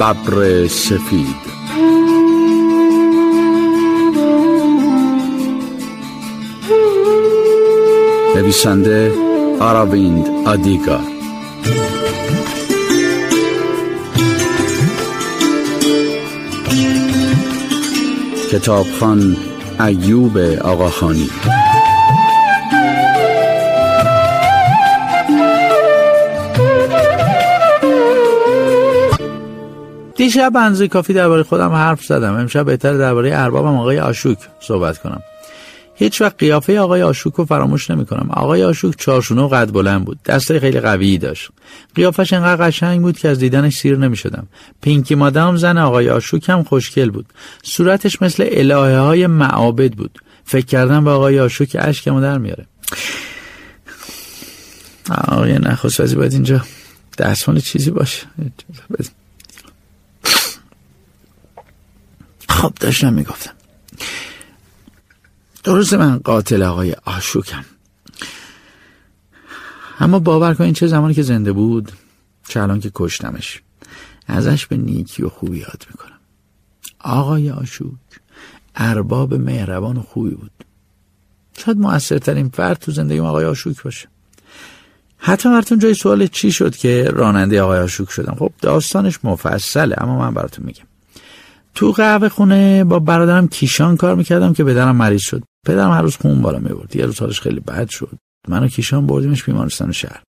[0.00, 1.36] ببر سفید
[8.36, 9.12] نویسنده
[9.60, 11.00] آراویند آدیگا
[18.50, 19.36] کتابخان
[19.80, 21.30] ایوب آقاخانی.
[30.24, 35.22] دیشب بنزی کافی درباره خودم حرف زدم امشب بهتر درباره اربابم آقای آشوک صحبت کنم
[35.94, 38.28] هیچ وقت قیافه آقای آشوک رو فراموش نمی کنم.
[38.30, 40.18] آقای آشوک چارشونه و قد بلند بود.
[40.22, 41.50] دسته خیلی قوی داشت.
[41.94, 44.46] قیافش انقدر قشنگ بود که از دیدنش سیر نمی شدم.
[44.82, 47.26] پینکی مادام زن آقای آشوک هم خوشگل بود.
[47.62, 50.18] صورتش مثل الهه های معابد بود.
[50.44, 52.66] فکر کردم به آقای آشوک اشکمو در میاره.
[55.28, 56.64] آقای نخست وزی باید اینجا
[57.18, 58.26] دستمال چیزی باشه.
[62.54, 63.52] خب داشتم می‌گفتم.
[65.64, 67.64] درست من قاتل آقای آشوکم.
[70.00, 71.92] اما باور کنین چه زمانی که زنده بود
[72.48, 73.62] چه الان که کشتمش.
[74.26, 76.18] ازش به نیکی و خوبی یاد می‌کنم.
[77.00, 78.20] آقای آشوک
[78.76, 80.50] ارباب مهربان و خوبی بود.
[81.58, 84.08] شاید موثرترین فرد تو زندگی آقای آشوک باشه.
[85.18, 90.18] حتی براتون جای سوال چی شد که راننده آقای آشوک شدم؟ خب داستانش مفصله اما
[90.18, 90.84] من براتون میگم.
[91.74, 95.42] تو قهوه خونه با برادرم کیشان کار می‌کردم که پدرم مریض شد.
[95.66, 96.96] پدرم هر روز خون بالا می‌برد.
[96.96, 98.18] یه روز حالش خیلی بد شد.
[98.48, 100.22] منو کیشان بردیمش بیمارستان شهر.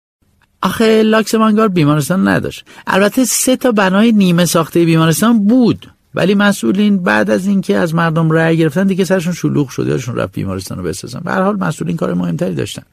[0.61, 2.65] آخه لاکس مانگار بیمارستان نداشت.
[2.87, 5.91] البته سه تا بنای نیمه ساخته بیمارستان بود.
[6.15, 9.87] ولی مسئولین بعد از اینکه از مردم رأی گرفتن دیگه سرشون شلوغ شد.
[9.87, 11.19] یادشون رفت بیمارستان رو بسازن.
[11.19, 12.83] به هر حال مسئولین کار مهمتری داشتن.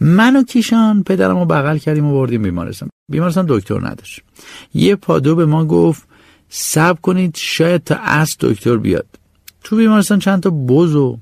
[0.00, 2.88] من و کیشان پدرم رو بغل کردیم و بردیم بیمارستان.
[3.10, 4.20] بیمارستان دکتر نداشت.
[4.74, 6.07] یه پادو به ما گفت
[6.48, 9.06] صبر کنید شاید تا از دکتر بیاد.
[9.64, 11.18] تو بیمارستان چند تا بز و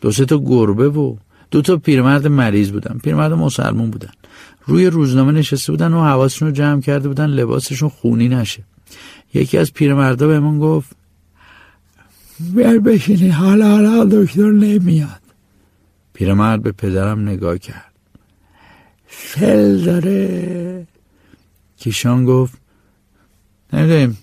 [0.00, 1.16] دو سه تا گربه و
[1.50, 4.12] دو تا پیرمرد مریض بودن پیرمرد مسلمون بودن.
[4.66, 8.62] روی روزنامه نشسته بودن و حواسشون رو جمع کرده بودن لباسشون خونی نشه.
[9.34, 10.90] یکی از پیرمردا به من گفت
[12.54, 15.20] بیار بشینی حالا حالا دکتر نمیاد.
[16.12, 17.92] پیرمرد به پدرم نگاه کرد.
[19.06, 20.86] فل داره.
[21.76, 22.54] کیشان گفت
[23.72, 24.18] نمی‌دونیم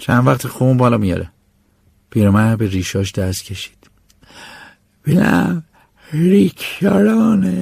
[0.00, 1.30] چند وقت خون بالا میاره.
[2.10, 3.90] پیرمرد به ریشاش دست کشید.
[5.04, 5.64] بینم
[6.12, 7.60] ریکشارانه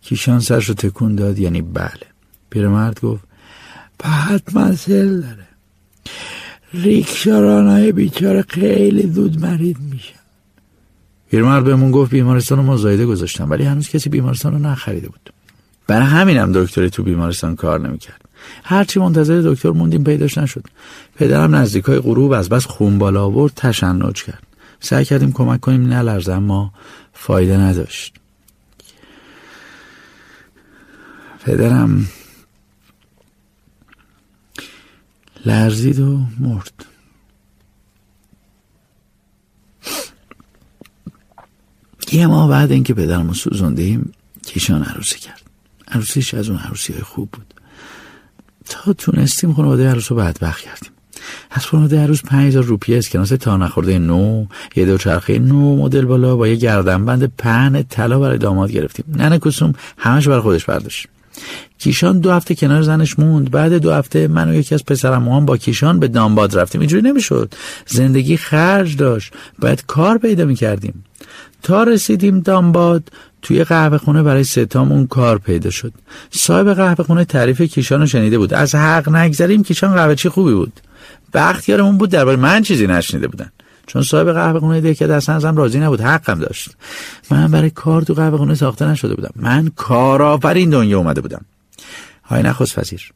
[0.00, 2.06] کیشان سرش رو تکون داد یعنی بله.
[2.50, 3.24] پیرمرد گفت
[3.98, 5.46] به حتما سل داره.
[7.66, 10.20] های بیچاره خیلی زود مرید میشن.
[11.30, 15.32] پیرمرد بهمون گفت بیمارستان رو مزایده گذاشتم ولی هنوز کسی بیمارستان رو نخریده بود.
[15.86, 18.29] برای همینم دکتری تو بیمارستان کار نمی‌کرد.
[18.64, 20.64] هرچی منتظر دکتر موندیم پیداش نشد.
[21.16, 24.46] پدرم نزدیکای غروب از بس خون بالا آورد تشنج کرد.
[24.80, 26.72] سعی کردیم کمک کنیم نلرزه اما
[27.12, 28.14] فایده نداشت.
[31.44, 32.06] پدرم
[35.46, 36.86] لرزید و مرد.
[42.12, 44.12] یه ماه بعد اینکه پدرم رو سوزوندیم
[44.46, 45.42] کیشان عروسی کرد.
[45.88, 47.54] عروسیش از اون عروسی خوب بود.
[48.70, 50.90] تا تونستیم خانواده عروس رو بدبخت کردیم.
[51.50, 56.04] از خانواده عروس پنج هزار روپیه اسکناس تا نخورده نو یه دو چرخه نو مدل
[56.04, 59.04] بالا با یه گردنبند پهن طلا برای داماد گرفتیم.
[59.08, 61.06] ننه کسوم همش برای خودش برداشت.
[61.78, 63.50] کیشان دو هفته کنار زنش موند.
[63.50, 66.80] بعد دو هفته من و یکی از پسرم با کیشان به دامباد رفتیم.
[66.80, 67.54] اینجوری نمی‌شد.
[67.86, 69.32] زندگی خرج داشت.
[69.58, 71.04] باید کار پیدا می‌کردیم.
[71.62, 75.92] تا رسیدیم دامباد توی قهوه خونه برای ستامون کار پیدا شد.
[76.30, 78.54] صاحب قهوه خونه تعریف کیشان رو شنیده بود.
[78.54, 80.80] از حق نگذریم کیشان قهوه چی خوبی بود.
[81.34, 83.50] بختیارمون بود درباره من چیزی نشنیده بودن.
[83.86, 86.00] چون صاحب قهوه خونه دیگه که اصلا ازم راضی نبود.
[86.00, 86.70] حقم داشت.
[87.30, 89.32] من برای کار تو قهوه خونه ساخته نشده بودم.
[89.36, 91.44] من کارآفرین دنیا اومده بودم.
[92.24, 93.12] های نخست پذیر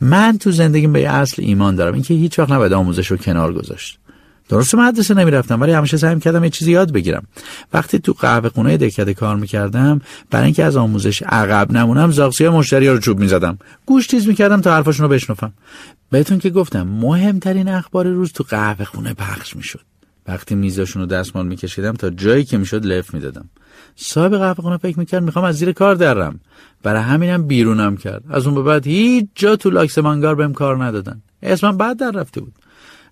[0.00, 1.94] من تو زندگیم به اصل ایمان دارم.
[1.94, 3.98] اینکه هیچ وقت نباید آموزش رو کنار گذاشت.
[4.50, 7.26] درست مدرسه نمی‌رفتم ولی همیشه سعی کردم یه چیزی یاد بگیرم.
[7.72, 10.00] وقتی تو قهوه خونه دکته کار می‌کردم
[10.30, 13.58] برای اینکه از آموزش عقب نمونم زاغسی مشتری رو چوب می‌زدم.
[13.86, 15.52] گوش تیز می‌کردم تا حرفاشون رو بشنفم
[16.10, 19.80] بهتون که گفتم مهمترین اخبار روز تو قهوه خونه پخش می‌شد.
[20.28, 23.48] وقتی میزاشون رو دستمال میکشیدم تا جایی که می‌شد لف می‌دادم.
[23.96, 26.40] صاحب قهوه خونه فکر می‌کرد می‌خوام از زیر کار درم.
[26.82, 28.24] برای همینم بیرونم کرد.
[28.30, 31.22] از اون به بعد هیچ جا تو لاکس مانگار بهم کار ندادن.
[31.42, 32.54] اسمم بعد در رفته بود.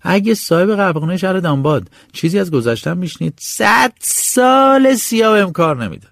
[0.01, 6.11] اگه صاحب قهوه‌خونه شهر دانباد چیزی از گذشتم میشنید صد سال سیاه بهم کار نمی‌داد.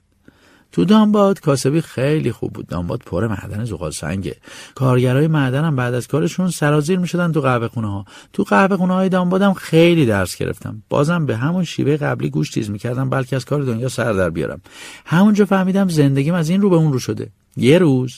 [0.71, 2.67] تو دانباد کاسبی خیلی خوب بود.
[2.67, 4.35] دانباد پر معدن زغال سنگه.
[4.75, 8.93] کارگرای معدن هم بعد از کارشون سرازیر می‌شدن تو قهوه خونه ها تو قهوه خونه
[8.93, 10.83] های دانبادم خیلی درس گرفتم.
[10.89, 14.61] بازم به همون شیوه قبلی گوش تیز می‌کردم بلکه از کار دنیا سر در بیارم.
[15.05, 17.29] همونجا فهمیدم زندگیم از این رو به اون رو شده.
[17.57, 18.17] یه روز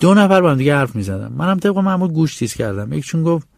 [0.00, 2.92] دو نفر با هم دیگه حرف می‌زدم منم طبق معمول گوش تیز کردم.
[2.92, 3.48] یکشون گفت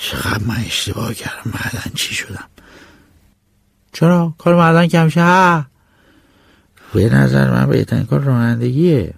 [0.00, 2.44] چقدر من اشتباه کردم معدن چی شدم؟
[3.92, 5.64] چرا؟ کار معدن که همیشه ها.
[6.94, 9.14] به نظر من بهترین کار رانندگیه.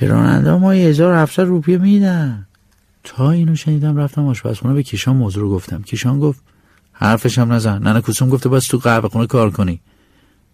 [0.00, 2.46] به راننده ما یه هزار هفتصد روپیه میدن.
[3.04, 5.82] تا اینو شنیدم رفتم آشپزخونه به کیشان موضوع رو گفتم.
[5.82, 6.40] کیشان گفت
[6.92, 7.82] حرفش هم نزن.
[7.82, 9.80] ننه کوسوم گفته باز تو قهوه خونه کار کنی.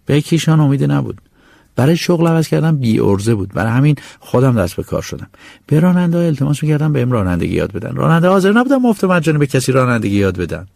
[0.06, 1.20] به کیشان امید نبود.
[1.76, 3.54] برای شغل عوض کردم بی ارزه بود.
[3.54, 5.26] برای همین خودم دست به کار شدم.
[5.66, 7.96] به راننده ها التماس می‌کردم بهم رانندگی یاد بدن.
[7.96, 10.66] راننده حاضر نبودم مفت مجانی به کسی رانندگی یاد بدن.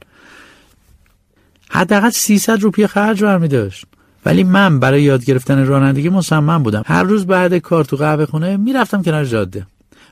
[1.70, 3.84] حداقل 300 روپیه خرج برمی داشت
[4.26, 6.82] ولی من برای یاد گرفتن رانندگی مصمم بودم.
[6.86, 9.66] هر روز بعد کار تو قهوه خونه می‌رفتم کنار جاده.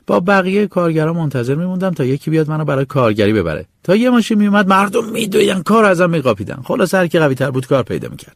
[0.07, 3.65] با بقیه کارگرا منتظر میموندم تا یکی بیاد منو برای کارگری ببره.
[3.83, 6.61] تا یه ماشین میومد مردم میدویدن کار ازم میقاپیدن.
[6.63, 8.35] خلاص هر کی قوی تر بود کار پیدا می‌کرد.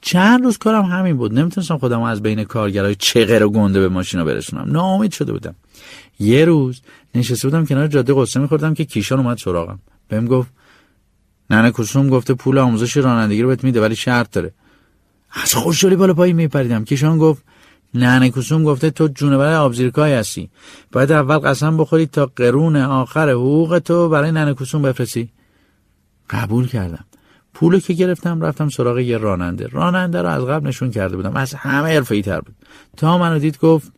[0.00, 1.38] چند روز کارم همین بود.
[1.38, 4.72] نمی‌تونستم خودم از بین کارگرای چغر و گنده به ماشینا برسونم.
[4.72, 5.54] ناامید شده بودم.
[6.18, 6.80] یه روز
[7.14, 9.78] نشسته بودم کنار جاده قصه میخوردم که کیشان اومد سراغم.
[10.08, 10.50] بهم گفت
[11.50, 14.52] ننه کسوم گفته پول آموزش رانندگی رو بهت میده ولی شرط داره.
[15.42, 16.84] از خوشحالی بالا پایی میپریدم.
[16.84, 17.42] کیشان گفت
[17.94, 20.50] ننه کسوم گفته تو جونور آبزیرکای هستی.
[20.92, 25.28] باید اول قسم بخوری تا قرون آخر حقوق تو برای ننه کسوم بفرستی.
[26.30, 27.04] قبول کردم.
[27.56, 29.66] پولو که گرفتم رفتم سراغ یه راننده.
[29.66, 31.36] راننده رو از قبل نشون کرده بودم.
[31.36, 32.54] از همه حرفه‌ای تر بود.
[32.96, 33.92] تا منو دید گفت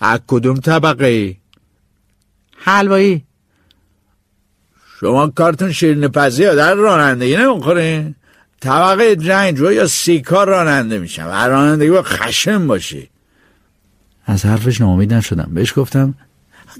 [0.00, 1.36] از کدوم طبقه ای؟
[2.56, 3.24] حلوایی.
[5.00, 8.14] شما کارتون شیرین پزی در رانندگی نمی‌خورین
[8.60, 11.28] طبقه جنگ رو یا سیکار راننده میشم.
[11.32, 13.10] هر رانندگی با خشم باشی.
[14.26, 15.50] از حرفش ناامید نشدم.
[15.54, 16.14] بهش گفتم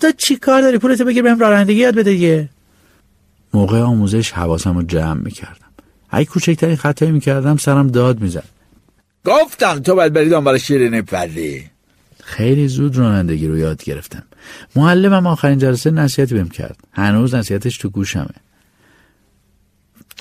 [0.01, 2.49] تو چی کار داری؟ پولتو بگیر بهم رانندگی یاد بده دیگه.
[3.55, 5.67] موقع آموزش حواسم رو جمع می‌کردم.
[6.11, 8.45] اگه کوچکترین خطایی می‌کردم سرم داد می‌زد.
[9.25, 11.65] گفتم تو باید بری دنبال شیرین پردی
[12.23, 14.23] خیلی زود رانندگی رو یاد گرفتم.
[14.77, 16.77] معلمم آخرین جلسه نصیحتی بهم کرد.
[16.93, 18.27] هنوز نصیحتش تو گوشمه.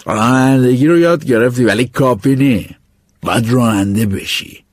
[0.06, 2.70] رانندگی رو یاد گرفتی ولی کافی نی.
[3.22, 4.64] باید راننده بشی.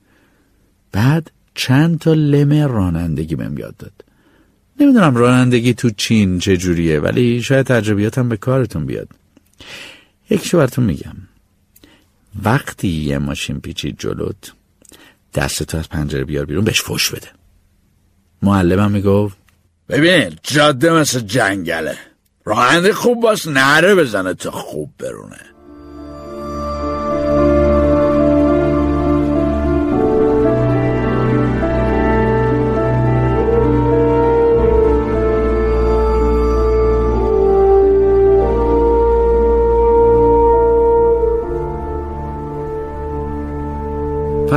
[0.91, 4.03] بعد چند تا لم رانندگی بهم یاد داد.
[4.79, 9.09] نمی‌دونم رانندگی تو چین چجوریه ولی شاید تجربیاتم به کارتون بیاد.
[10.29, 11.15] یکشو براتون میگم.
[12.43, 14.53] وقتی یه ماشین پیچید جلوت
[15.33, 17.27] دستتو از پنجره بیار بیرون بهش فش بده.
[18.41, 19.37] معلمم می‌گفت
[19.89, 21.97] ببین جاده مثل جنگله.
[22.45, 25.50] راننده خوب باش نره بزنه تا خوب برونه.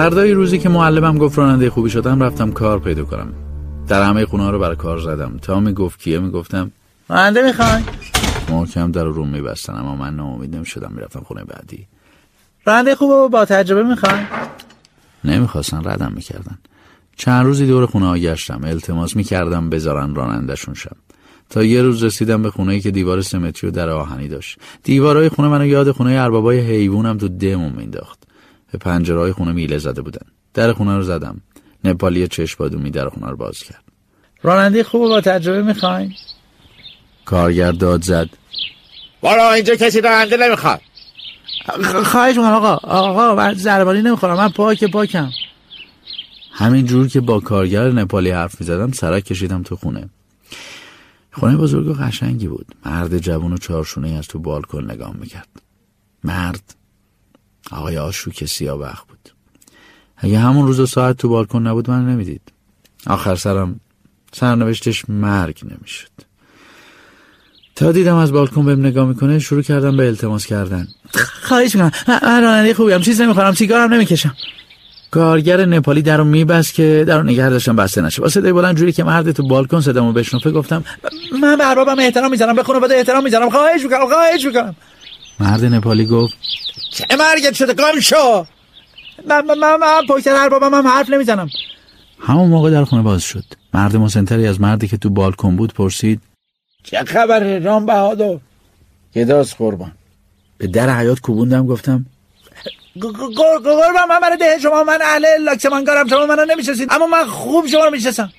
[0.04, 3.32] فردای روزی که معلمم گفت راننده خوبی شدم رفتم کار پیدا کنم.
[3.88, 5.38] در همه خونه ها رو برای کار زدم.
[5.42, 6.70] تا می‌گفت کیه می‌گفتم
[7.08, 7.82] راننده می‌خوای؟
[8.48, 11.86] محکم در روم میبستن اما من ناامید نمی‌شدم می‌رفتم خونه بعدی.
[12.64, 14.20] راننده خوب با تجربه می‌خوای؟
[15.24, 16.58] نمی‌خواستن ردم می‌کردن.
[17.16, 20.96] چند روزی دور خونه ها گشتم التماس می‌کردم بذارن رانندهشون شم.
[21.50, 24.58] تا یه روز رسیدم به خونه ای که دیوار سمتری و در آهنی داشت.
[24.82, 28.18] دیوارهای خونه منو یاد خونه اربابای حیوانم تو دمون مینداخت
[28.74, 30.26] به پنجرهای خونه میله زده بودن.
[30.54, 31.40] در خونه رو زدم.
[31.84, 33.84] نپالی چشم بادومی در خونه رو باز کرد.
[34.42, 36.14] راننده خوب با تجربه می‌خواین؟
[37.24, 38.28] کارگر داد زد.
[39.20, 40.80] بارا اینجا کسی راننده نمی‌خواد.
[42.04, 42.74] خواهش می‌کنم آقا.
[42.74, 44.36] آقا من زربانی نمی‌خورم.
[44.36, 45.30] من پاک پاکم.
[46.52, 50.08] همین جور که با کارگر نپالی حرف می‌زدم سرک کشیدم تو خونه.
[51.32, 52.66] خونه بزرگ و قشنگی بود.
[52.86, 55.48] مرد جوان و چارشونه از تو بالکن نگاه می‌کرد.
[56.24, 56.74] مرد
[57.70, 59.18] آقای آشوک سیابخ بود.
[60.16, 62.42] اگه همون روز و ساعت تو بالکن نبود من نمی‌دید.
[63.06, 63.80] آخر سرم
[64.32, 66.10] سرنوشتش مرگ نمی‌شد.
[67.76, 70.88] تا دیدم از بالکن بهم نگاه می‌کنه شروع کردم به التماس کردن.
[71.42, 71.90] خواهش می‌کنم.
[72.08, 73.54] من راننده خوبیم چیز نمی‌خورم.
[73.54, 74.34] سیگارم نمی‌کشم.
[75.10, 78.22] کارگر نپالی در رو میبست که در رو نگه داشتم بسته نشه.
[78.22, 80.84] با صدای بلند جوری که مرد تو بالکن صدامو بشنفه گفتم
[81.40, 83.50] من به اربابم احترام می‌ذارم به خانواده احترام می‌ذارم.
[83.50, 84.76] خواهش می‌کنم خواهش می‌کنم.
[85.40, 86.34] مرد نپالی گفت
[86.92, 88.46] چه مرگت شده گم شو
[89.26, 91.50] من من من, من پشت اربابم هم حرف نمی‌زنم.
[92.20, 93.44] همون موقع در خونه باز شد.
[93.74, 96.20] مرد مسنتری از مردی که تو بالکن بود پرسید
[96.82, 98.38] چه خبره رام بهادر؟
[99.14, 99.92] گداز قربان.
[100.58, 102.06] به در حیات کوبوندم گفتم
[103.00, 106.88] قربان من برای ده شما من اهل لاکسمانگارم شما منو نمی‌شناسید.
[106.92, 108.32] اما من خوب شما رو می‌شناسم.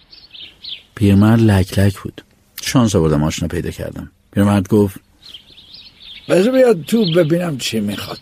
[0.96, 2.22] پیرمرد لک لک بود.
[2.62, 4.12] شانس آوردم آشنا پیدا کردم.
[4.34, 5.00] پیرمرد گفت
[6.30, 8.20] بذار بیاد تو ببینم چی می‌خواد.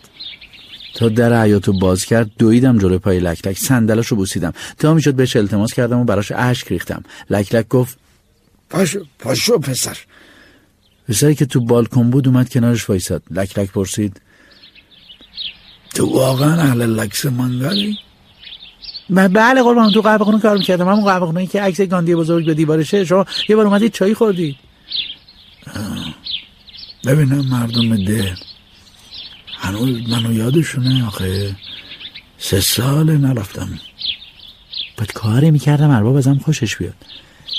[0.94, 4.52] تا در حیاتو باز کرد دویدم جلوی پای لک لک صندلش رو بوسیدم.
[4.78, 7.02] تا می‌شد بهش التماس کردم و براش اشک ریختم.
[7.30, 7.98] لک لک گفت
[8.70, 9.98] پاشو پاشو پسر.
[11.08, 13.22] پسری که تو بالکن بود اومد کنارش وایساد.
[13.30, 14.20] لک لک پرسید
[15.94, 17.98] تو واقعا اهل لکس منگلی؟
[19.10, 20.88] بله قربان تو قهوه خونه کار می‌کردم.
[20.88, 24.56] همون قهوه خونه که عکس گاندی بزرگ به دیوارشه شما یه بار اومدید چای خوردید.
[27.06, 28.34] ببینم مردم ده.
[29.58, 31.56] هنوز منو یادشونه آخه.
[32.38, 33.80] سه سال نرفتم.
[34.96, 36.94] باید کاری می‌کردم ارباب ازم خوشش بیاد.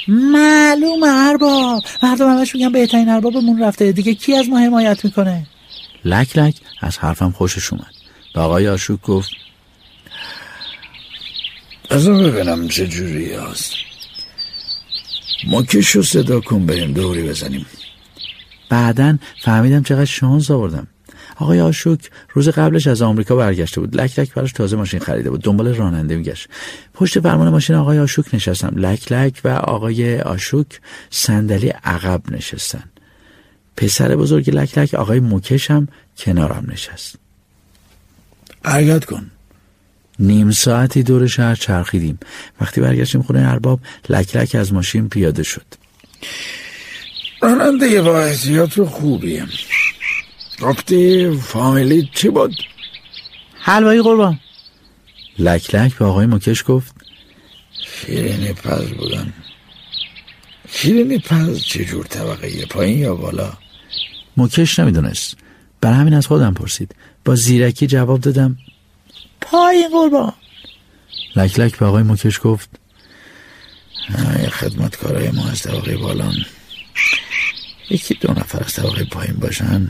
[0.07, 1.83] معلوم ارباب.
[2.03, 3.91] مردم همش میگن بهترین اربابمون رفته.
[3.91, 5.47] دیگه کی از ما حمایت می‌کنه؟
[6.05, 7.93] لک لک از حرفم خوشش اومد.
[8.33, 9.31] به آقای آشوک گفت
[11.89, 13.73] از ببینم چه جوری هست.
[15.47, 17.65] مکش رو صدا کن بریم دوری بزنیم.
[18.69, 20.87] بعدا فهمیدم چقدر شانس آوردم.
[21.35, 23.95] آقای آشوک روز قبلش از آمریکا برگشته بود.
[23.95, 25.41] لک لک براش تازه ماشین خریده بود.
[25.41, 26.49] دنبال راننده میگشت.
[26.93, 28.73] پشت فرمان ماشین آقای آشوک نشستم.
[28.75, 32.83] لک لک و آقای آشوک صندلی عقب نشستن.
[33.77, 37.15] پسر بزرگ لک لک آقای موکش هم کنارم نشست.
[38.65, 39.31] حرکت کن.
[40.19, 42.19] نیم ساعتی دور شهر چرخیدیم.
[42.61, 43.79] وقتی برگشتیم خونه ارباب
[44.09, 45.65] لک لک از ماشین پیاده شد.
[47.41, 49.49] راننده با احتیاط خوبیم
[50.61, 52.55] گفتی فامیلی چی بود؟
[53.59, 54.39] حلوایی قربان.
[55.39, 56.95] لک لک به آقای مکش گفت.
[57.87, 59.33] شیرینی پز بودن.
[60.71, 63.53] شیرینی پز چجور طبقه؟ پایین یا بالا؟
[64.37, 65.37] مکش نمی‌دونست.
[65.81, 66.95] بر همین از خودم پرسید.
[67.25, 68.57] با زیرکی جواب دادم.
[69.41, 70.33] پایین قربان.
[71.35, 72.69] لک لک به آقای مکش گفت.
[74.07, 76.35] همه خدمتکارای ما از طبقه بالان.
[77.89, 79.87] یکی دو نفر از طبقه پایین باشن.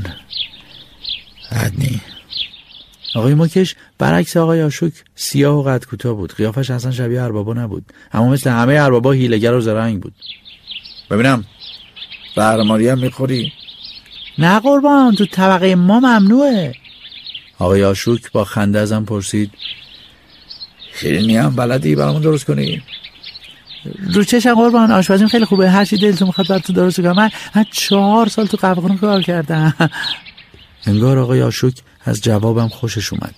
[1.52, 2.02] عدنی
[3.16, 6.34] آقای مکش برعکس آقای آشوک سیاه و قد کوتاه بود.
[6.36, 7.94] قیافش اصلا شبیه اربابا نبود.
[8.12, 10.14] اما مثل همه اربابا هیلگر و زرنگ بود.
[11.12, 11.46] ببینم.
[12.36, 13.54] برماری هم می‌خوری؟
[14.38, 16.74] نه قربان تو طبقه ما ممنوعه.
[17.60, 19.52] آقای آشوک با خنده ازم پرسید.
[21.00, 22.84] شیرینی هم بلدی برامون درست کنی؟
[24.14, 25.70] رو چشم قربان آشپزیم خیلی خوبه.
[25.70, 27.16] هر چی دلتون می‌خواد براتون درست کنم.
[27.16, 29.74] من, من چهار سال تو قهوه کار کردم.
[30.88, 33.36] انگار آقای آشوک از جوابم خوشش اومد.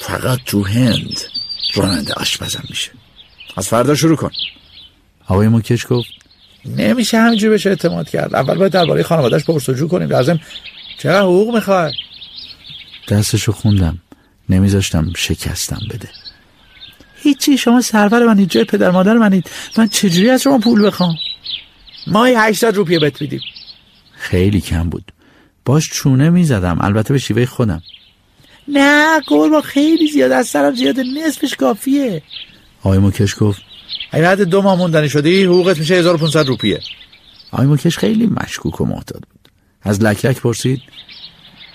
[0.00, 1.20] فقط تو هند
[1.74, 2.90] راننده آشپزم میشه.
[3.56, 4.30] از فردا شروع کن.
[5.26, 6.08] آقای مکش گفت
[6.64, 8.34] نمیشه همینجور بشه اعتماد کرد.
[8.34, 10.08] اول باید درباره خانوادهش پرسجو کنیم.
[10.08, 10.40] لازم
[10.98, 11.92] چقدر حقوق می‌خواد
[13.08, 13.98] دستشو خوندم.
[14.48, 16.08] نمیذاشتم شکستم بده.
[17.26, 21.14] هیچی شما سرور منید جای پدر مادر منید من چجوری از شما پول بخوام؟
[22.06, 23.40] ماهی 800 روپیه بهت میدیم.
[24.12, 25.12] خیلی کم بود.
[25.64, 26.78] باش چونه می‌زدم.
[26.80, 27.82] البته به شیوه خودم.
[28.68, 30.32] نه قربا خیلی زیاد.
[30.32, 32.22] از سرم زیاده نصفش کافیه.
[32.82, 33.62] آقای مکش گفت
[34.10, 36.80] اگه حد دو ماه موندنی شدی حقوقت میشه 1500 روپیه.
[37.52, 39.50] آقای مکش خیلی مشکوک و معتاد بود.
[39.82, 40.80] از لکلک پرسید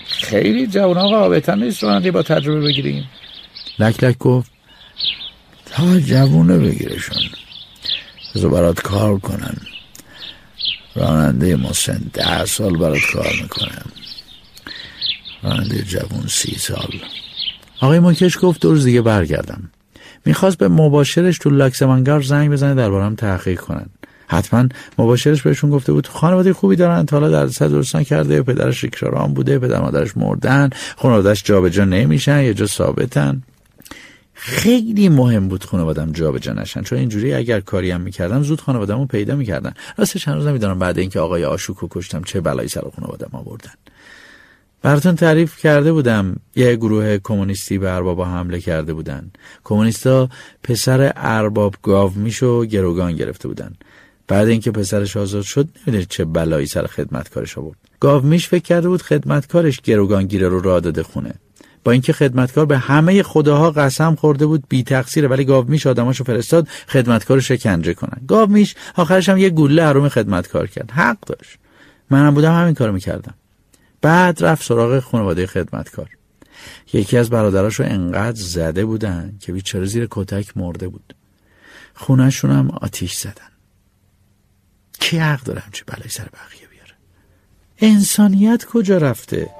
[0.06, 3.10] خیلی جوان آقا بهتر نیست راننده با تجربه بگیریم.
[3.78, 4.50] لکلک گفت
[5.72, 7.22] تا جوونه بگیرشون.
[8.34, 9.56] بذار برات کار کنن
[10.94, 13.92] راننده مسن ده سال برات کار می‌کنم.
[15.42, 17.00] راننده جوون سی سال.
[17.80, 19.70] آقای مکش گفت دو روز دیگه برگردم.
[20.24, 23.86] می‌خواست به مباشرش تو لاکسمانگار زنگ بزنه دربارم تحقیق کنن.
[24.28, 29.34] حتما مباشرش بهشون گفته بود خانواده خوبی دارن تا حالا در درستان کرده پدرش ریکشاران
[29.34, 33.42] بوده پدر مادرش مردن خانوادهش جابجا نمیشن یه جا ثابتن.
[34.44, 36.82] خیلی مهم بود خانوادم جابجا نشن.
[36.82, 39.74] چون اینجوری اگر کاری هم می‌کردم زود خانوادمو پیدا می‌کردن.
[39.96, 43.70] راستش هنوز نمی‌دونم بعد اینکه آقای آشوکو کشتم چه بلایی سر خانوادم آوردن.
[44.82, 49.30] براتون تعریف کرده بودم یه گروه کمونیستی به اربابا حمله کرده بودن.
[49.64, 50.28] کمونیستا
[50.62, 53.72] پسر ارباب گاومیشو گروگان گرفته بودن.
[54.28, 57.78] بعد اینکه پسرش آزاد شد نمی‌دونید چه بلایی سر خدمتکارش آورد.
[58.00, 61.34] گاومیش فکر کرده بود خدمتکارش گروگانگیره رو راه داده خونه.
[61.84, 66.68] با اینکه خدمتکار به همه خداها قسم خورده بود بی تقصیره ولی گاومیش آدماشو فرستاد
[66.88, 68.20] خدمتکار شکنجه کنن.
[68.28, 70.90] گاومیش آخرش هم یه گوله حروم خدمتکار کرد.
[70.90, 71.58] حق داشت.
[72.10, 73.34] منم بودم همین کارو می‌کردم.
[74.00, 76.08] بعد رفت سراغ خانواده خدمتکار.
[76.92, 81.14] یکی از برادراش رو انقدر زده بودن که بیچاره زیر کتک مرده بود.
[81.94, 83.52] خونهشون هم آتیش زدن.
[85.00, 86.94] کی حق دارم چه بلای سر بقیه بیاره؟
[87.78, 89.50] انسانیت کجا رفته؟